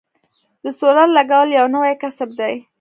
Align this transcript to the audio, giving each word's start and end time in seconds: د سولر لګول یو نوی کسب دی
د 0.63 0.65
سولر 0.79 1.07
لګول 1.17 1.49
یو 1.57 1.65
نوی 1.75 1.93
کسب 2.01 2.29
دی 2.39 2.53